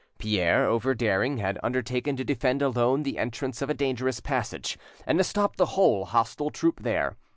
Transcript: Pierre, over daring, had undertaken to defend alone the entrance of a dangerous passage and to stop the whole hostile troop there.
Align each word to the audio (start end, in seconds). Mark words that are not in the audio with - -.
Pierre, 0.17 0.65
over 0.65 0.95
daring, 0.95 1.37
had 1.37 1.59
undertaken 1.61 2.15
to 2.15 2.23
defend 2.23 2.63
alone 2.63 3.03
the 3.03 3.19
entrance 3.19 3.61
of 3.61 3.69
a 3.69 3.75
dangerous 3.75 4.19
passage 4.19 4.75
and 5.05 5.19
to 5.19 5.23
stop 5.23 5.57
the 5.57 5.67
whole 5.77 6.05
hostile 6.05 6.49
troop 6.49 6.81
there. 6.81 7.17